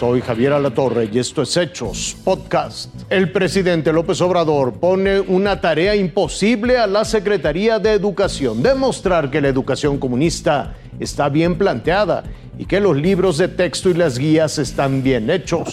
Soy 0.00 0.22
Javier 0.22 0.54
Alatorre 0.54 1.10
y 1.12 1.18
esto 1.18 1.42
es 1.42 1.54
Hechos 1.58 2.16
Podcast. 2.24 2.88
El 3.10 3.30
presidente 3.32 3.92
López 3.92 4.18
Obrador 4.22 4.80
pone 4.80 5.20
una 5.20 5.60
tarea 5.60 5.94
imposible 5.94 6.78
a 6.78 6.86
la 6.86 7.04
Secretaría 7.04 7.78
de 7.78 7.92
Educación, 7.92 8.62
demostrar 8.62 9.30
que 9.30 9.42
la 9.42 9.48
educación 9.48 9.98
comunista 9.98 10.74
está 10.98 11.28
bien 11.28 11.58
planteada 11.58 12.24
y 12.58 12.64
que 12.64 12.80
los 12.80 12.96
libros 12.96 13.36
de 13.36 13.48
texto 13.48 13.90
y 13.90 13.94
las 13.94 14.16
guías 14.16 14.56
están 14.56 15.02
bien 15.02 15.28
hechos. 15.28 15.68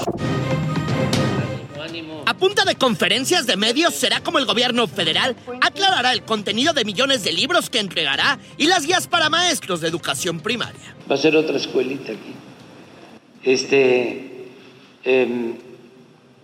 A 2.26 2.34
punta 2.34 2.66
de 2.66 2.76
conferencias 2.76 3.48
de 3.48 3.56
medios 3.56 3.96
será 3.96 4.20
como 4.20 4.40
el 4.40 4.46
gobierno 4.46 4.88
federal 4.88 5.38
aclarará 5.62 6.12
el 6.12 6.24
contenido 6.24 6.74
de 6.74 6.84
millones 6.84 7.24
de 7.24 7.32
libros 7.32 7.70
que 7.70 7.80
entregará 7.80 8.40
y 8.58 8.66
las 8.66 8.86
guías 8.86 9.08
para 9.08 9.30
maestros 9.30 9.80
de 9.80 9.88
educación 9.88 10.42
primaria. 10.42 10.98
Va 11.10 11.16
a 11.16 11.18
ser 11.18 11.38
otra 11.38 11.56
escuelita 11.56 12.12
aquí. 12.12 12.34
Este, 13.44 14.48
em, 15.04 15.54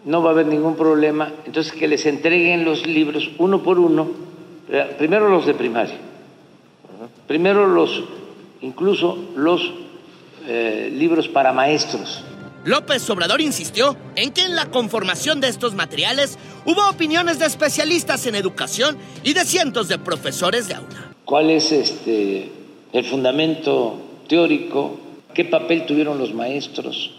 no 0.05 0.21
va 0.21 0.29
a 0.29 0.33
haber 0.33 0.47
ningún 0.47 0.75
problema. 0.75 1.31
Entonces 1.45 1.73
que 1.73 1.87
les 1.87 2.05
entreguen 2.05 2.65
los 2.65 2.85
libros 2.85 3.29
uno 3.37 3.63
por 3.63 3.79
uno. 3.79 4.11
Primero 4.97 5.29
los 5.29 5.45
de 5.45 5.53
primaria. 5.53 5.97
Primero 7.27 7.67
los, 7.67 8.03
incluso 8.61 9.17
los 9.35 9.73
eh, 10.47 10.91
libros 10.93 11.27
para 11.27 11.53
maestros 11.53 12.23
López 12.65 13.09
Obrador 13.09 13.41
insistió 13.41 13.97
en 14.15 14.31
que 14.31 14.41
en 14.41 14.55
la 14.55 14.67
conformación 14.67 15.41
de 15.41 15.49
estos 15.49 15.73
materiales 15.73 16.37
hubo 16.65 16.87
opiniones 16.89 17.39
de 17.39 17.45
especialistas 17.45 18.25
en 18.25 18.35
educación 18.35 18.97
y 19.23 19.33
de 19.33 19.43
cientos 19.43 19.89
de 19.89 19.97
profesores 19.99 20.67
de 20.69 20.75
aula. 20.75 21.13
¿Cuál 21.25 21.49
es 21.49 21.71
este, 21.71 22.49
el 22.93 23.05
fundamento 23.05 23.97
teórico? 24.29 24.97
¿Qué 25.33 25.45
papel 25.45 25.85
tuvieron 25.85 26.17
los 26.17 26.33
maestros? 26.33 27.11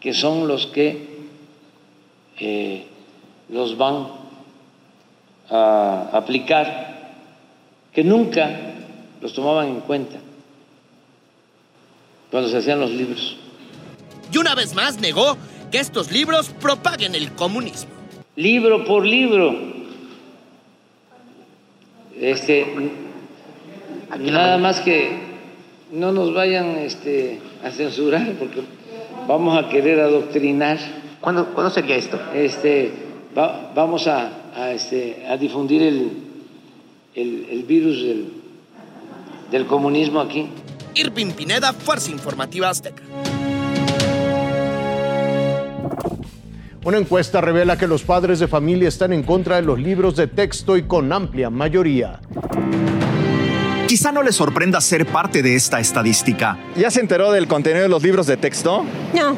Que 0.00 0.12
son 0.12 0.48
los 0.48 0.66
que 0.66 1.08
eh, 2.38 2.86
los 3.48 3.76
van 3.76 4.08
a 5.50 6.10
aplicar, 6.12 7.14
que 7.92 8.04
nunca 8.04 8.74
los 9.20 9.32
tomaban 9.34 9.68
en 9.68 9.80
cuenta 9.80 10.18
cuando 12.30 12.48
se 12.48 12.58
hacían 12.58 12.80
los 12.80 12.90
libros 12.90 13.36
y 14.32 14.38
una 14.38 14.54
vez 14.54 14.74
más 14.74 15.00
negó 15.00 15.36
que 15.70 15.78
estos 15.78 16.10
libros 16.12 16.50
propaguen 16.60 17.14
el 17.14 17.32
comunismo. 17.32 17.90
Libro 18.36 18.84
por 18.84 19.04
libro. 19.04 19.54
Este, 22.18 22.66
nada 24.18 24.58
más 24.58 24.80
que 24.80 25.29
no 25.92 26.12
nos 26.12 26.32
vayan 26.32 26.76
este, 26.78 27.40
a 27.64 27.70
censurar 27.70 28.32
porque 28.38 28.62
vamos 29.26 29.62
a 29.62 29.68
querer 29.68 30.00
adoctrinar. 30.00 30.78
¿Cuándo, 31.20 31.46
¿cuándo 31.54 31.70
sería 31.70 31.96
esto? 31.96 32.18
Este, 32.34 32.92
vamos 33.34 34.06
a, 34.06 34.72
este, 34.72 35.26
a 35.28 35.36
difundir 35.36 35.82
el, 35.82 36.10
el, 37.14 37.62
virus 37.64 38.02
del, 38.02 38.32
del 39.50 39.66
comunismo 39.66 40.20
aquí. 40.20 40.48
Irving 40.94 41.32
Pineda, 41.32 41.72
Fuerza 41.72 42.10
Informativa 42.10 42.68
Azteca. 42.68 43.02
Una 46.82 46.96
encuesta 46.96 47.42
revela 47.42 47.76
que 47.76 47.86
los 47.86 48.02
padres 48.02 48.38
de 48.38 48.48
familia 48.48 48.88
están 48.88 49.12
en 49.12 49.22
contra 49.22 49.56
de 49.56 49.62
los 49.62 49.78
libros 49.78 50.16
de 50.16 50.26
texto 50.26 50.78
y 50.78 50.84
con 50.84 51.12
amplia 51.12 51.50
mayoría. 51.50 52.20
Quizá 53.90 54.12
no 54.12 54.22
le 54.22 54.30
sorprenda 54.30 54.80
ser 54.80 55.04
parte 55.04 55.42
de 55.42 55.56
esta 55.56 55.80
estadística. 55.80 56.56
¿Ya 56.76 56.92
se 56.92 57.00
enteró 57.00 57.32
del 57.32 57.48
contenido 57.48 57.82
de 57.82 57.88
los 57.88 58.00
libros 58.04 58.24
de 58.28 58.36
texto? 58.36 58.84
No. 59.12 59.36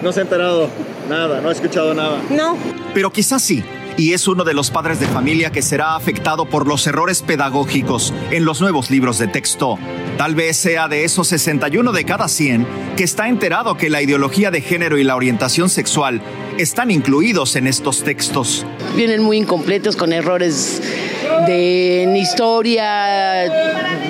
No 0.00 0.12
se 0.12 0.20
ha 0.20 0.22
enterado 0.22 0.68
nada, 1.08 1.40
no 1.40 1.48
ha 1.48 1.52
escuchado 1.52 1.92
nada. 1.94 2.22
No. 2.30 2.56
Pero 2.94 3.10
quizás 3.10 3.42
sí 3.42 3.64
y 3.98 4.12
es 4.12 4.28
uno 4.28 4.44
de 4.44 4.54
los 4.54 4.70
padres 4.70 5.00
de 5.00 5.08
familia 5.08 5.50
que 5.50 5.60
será 5.60 5.96
afectado 5.96 6.46
por 6.46 6.68
los 6.68 6.86
errores 6.86 7.22
pedagógicos 7.22 8.14
en 8.30 8.44
los 8.44 8.60
nuevos 8.60 8.92
libros 8.92 9.18
de 9.18 9.26
texto. 9.26 9.76
Tal 10.16 10.36
vez 10.36 10.56
sea 10.56 10.86
de 10.86 11.02
esos 11.02 11.26
61 11.26 11.90
de 11.90 12.04
cada 12.04 12.28
100 12.28 12.66
que 12.96 13.02
está 13.02 13.28
enterado 13.28 13.76
que 13.76 13.90
la 13.90 14.00
ideología 14.00 14.52
de 14.52 14.60
género 14.60 14.98
y 14.98 15.04
la 15.04 15.16
orientación 15.16 15.68
sexual 15.68 16.22
están 16.58 16.92
incluidos 16.92 17.56
en 17.56 17.66
estos 17.66 18.04
textos. 18.04 18.64
Vienen 18.94 19.22
muy 19.22 19.38
incompletos 19.38 19.96
con 19.96 20.12
errores 20.12 20.80
de 21.46 22.18
historia, 22.20 23.44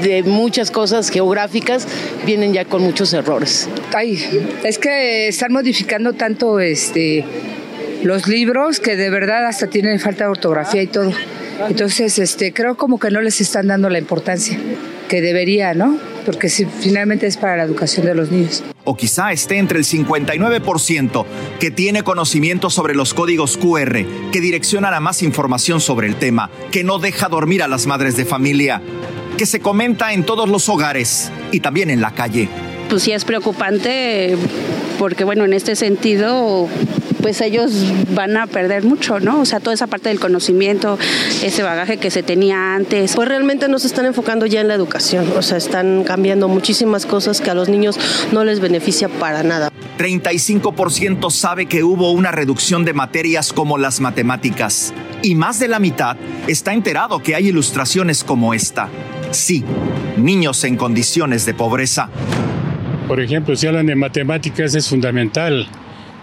de 0.03 0.23
muchas 0.23 0.71
cosas 0.71 1.11
geográficas, 1.11 1.87
vienen 2.25 2.53
ya 2.53 2.65
con 2.65 2.83
muchos 2.83 3.13
errores. 3.13 3.69
Ay, 3.95 4.19
es 4.65 4.79
que 4.79 5.29
están 5.29 5.53
modificando 5.53 6.13
tanto 6.13 6.61
este 6.61 7.25
los 8.03 8.29
libros 8.29 8.81
que 8.81 8.97
de 8.97 9.11
verdad 9.11 9.47
hasta 9.47 9.67
tienen 9.67 9.99
falta 9.99 10.25
de 10.25 10.31
ortografía 10.31 10.83
y 10.83 10.87
todo. 10.87 11.13
Entonces, 11.69 12.19
este, 12.19 12.53
creo 12.53 12.77
como 12.77 12.99
que 12.99 13.11
no 13.11 13.21
les 13.21 13.41
están 13.41 13.67
dando 13.67 13.91
la 13.91 13.99
importancia 13.99 14.59
que 15.09 15.21
debería, 15.21 15.75
¿no? 15.75 15.99
Porque 16.25 16.49
si, 16.49 16.67
finalmente 16.67 17.27
es 17.27 17.37
para 17.37 17.57
la 17.57 17.65
educación 17.65 18.07
de 18.07 18.15
los 18.15 18.31
niños. 18.31 18.63
O 18.85 18.97
quizá 18.97 19.33
esté 19.33 19.59
entre 19.59 19.79
el 19.79 19.85
59% 19.85 21.25
que 21.59 21.71
tiene 21.71 22.03
conocimiento 22.03 22.71
sobre 22.71 22.95
los 22.95 23.15
códigos 23.15 23.57
QR, 23.57 24.05
que 24.31 24.41
direccionan 24.41 24.95
a 24.95 25.01
más 25.01 25.23
información 25.23 25.81
sobre 25.81 26.07
el 26.07 26.17
tema, 26.17 26.51
que 26.71 26.85
no 26.85 26.99
deja 26.99 27.29
dormir 27.29 27.63
a 27.63 27.69
las 27.69 27.87
madres 27.87 28.17
de 28.17 28.25
familia, 28.25 28.81
que 29.39 29.47
se 29.47 29.61
comenta 29.61 30.13
en 30.13 30.25
todos 30.25 30.49
los 30.49 30.69
hogares 30.69 31.31
y 31.53 31.61
también 31.61 31.91
en 31.91 32.01
la 32.01 32.11
calle. 32.11 32.49
Pues 32.91 33.05
sí 33.05 33.13
es 33.13 33.25
preocupante 33.25 34.37
porque 34.99 35.23
bueno, 35.23 35.45
en 35.45 35.53
este 35.53 35.77
sentido 35.77 36.69
pues 37.23 37.41
ellos 37.41 37.73
van 38.15 38.37
a 38.37 38.47
perder 38.47 38.85
mucho, 38.85 39.21
¿no? 39.21 39.41
O 39.41 39.45
sea, 39.45 39.61
toda 39.61 39.75
esa 39.75 39.87
parte 39.87 40.09
del 40.09 40.19
conocimiento, 40.19 40.99
ese 41.43 41.63
bagaje 41.63 41.99
que 41.99 42.11
se 42.11 42.23
tenía 42.23 42.75
antes. 42.75 43.15
Pues 43.15 43.29
realmente 43.29 43.69
no 43.69 43.79
se 43.79 43.87
están 43.87 44.07
enfocando 44.07 44.47
ya 44.47 44.61
en 44.61 44.69
la 44.69 44.75
educación, 44.75 45.33
o 45.37 45.43
sea, 45.43 45.57
están 45.57 46.05
cambiando 46.05 46.49
muchísimas 46.49 47.07
cosas 47.07 47.41
que 47.41 47.51
a 47.51 47.55
los 47.55 47.69
niños 47.69 47.99
no 48.33 48.45
les 48.45 48.61
beneficia 48.61 49.09
para 49.09 49.43
nada. 49.43 49.71
35% 49.99 51.31
sabe 51.31 51.67
que 51.67 51.85
hubo 51.85 52.11
una 52.11 52.33
reducción 52.33 52.85
de 52.85 52.93
materias 52.93 53.53
como 53.53 53.79
las 53.79 54.01
matemáticas 54.01 54.93
y 55.23 55.35
más 55.35 55.59
de 55.59 55.69
la 55.69 55.79
mitad 55.79 56.17
está 56.47 56.73
enterado 56.73 57.21
que 57.23 57.35
hay 57.35 57.49
ilustraciones 57.49 58.25
como 58.25 58.55
esta. 58.55 58.89
Sí, 59.31 59.65
niños 60.17 60.65
en 60.65 60.77
condiciones 60.77 61.45
de 61.45 61.55
pobreza. 61.55 62.09
Por 63.07 63.21
ejemplo, 63.21 63.57
si 63.57 63.67
hablan 63.67 63.87
de 63.87 63.95
matemáticas 63.95 64.75
es 64.75 64.89
fundamental 64.89 65.67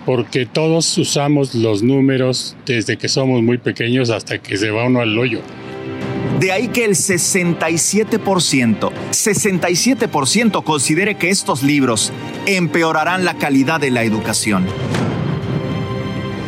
porque 0.06 0.46
todos 0.46 0.98
usamos 0.98 1.56
los 1.56 1.82
números 1.82 2.56
desde 2.66 2.98
que 2.98 3.10
somos 3.10 3.42
muy 3.42 3.58
pequeños 3.58 4.12
hasta 4.12 4.38
que 4.38 4.58
se 4.58 4.70
va 4.70 4.86
uno 4.86 5.02
al 5.02 5.18
hoyo. 5.18 5.42
De 6.40 6.52
ahí 6.52 6.68
que 6.68 6.86
el 6.86 6.92
67%, 6.92 8.92
67% 9.12 10.64
considere 10.64 11.16
que 11.16 11.30
estos 11.30 11.64
libros 11.64 12.12
empeorarán 12.46 13.26
la 13.26 13.36
calidad 13.36 13.80
de 13.80 13.90
la 13.90 14.04
educación. 14.04 14.66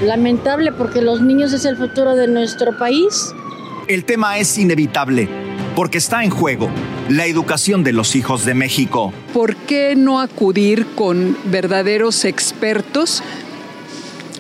Lamentable 0.04 0.72
porque 0.72 1.02
los 1.02 1.22
niños 1.22 1.54
es 1.54 1.66
el 1.66 1.78
futuro 1.78 2.16
de 2.16 2.28
nuestro 2.28 2.78
país. 2.78 3.34
El 3.88 4.06
tema 4.06 4.38
es 4.38 4.58
inevitable 4.58 5.47
porque 5.78 6.00
está 6.00 6.24
en 6.24 6.32
juego 6.32 6.72
la 7.08 7.28
educación 7.28 7.84
de 7.84 7.94
los 7.94 8.16
hijos 8.16 8.46
de 8.46 8.56
México. 8.56 9.14
¿Por 9.32 9.56
qué 9.56 9.96
no 9.96 10.20
acudir 10.20 10.88
con 10.96 11.38
verdaderos 11.46 12.26
expertos 12.26 13.22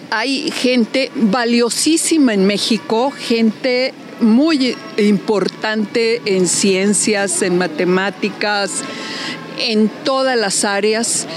hay 0.10 0.50
gente 0.50 1.12
valiosísima 1.14 2.34
en 2.34 2.48
México, 2.48 3.12
gente 3.12 3.94
muy 4.20 4.76
importante 4.98 6.24
en 6.26 6.48
ciencias, 6.48 7.44
en 7.44 7.60
matemáticas, 7.60 8.84
en 9.60 9.90
todas 10.04 10.40
las 10.40 10.66
áreas. 10.66 11.28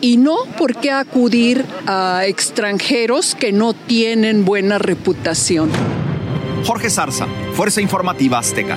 Y 0.00 0.18
no 0.18 0.36
por 0.56 0.76
qué 0.76 0.92
acudir 0.92 1.64
a 1.88 2.26
extranjeros 2.26 3.34
que 3.34 3.50
no 3.50 3.74
tienen 3.74 4.44
buena 4.44 4.78
reputación. 4.78 5.68
Jorge 6.64 6.90
Zarza, 6.90 7.26
Fuerza 7.54 7.80
Informativa 7.80 8.38
Azteca. 8.38 8.76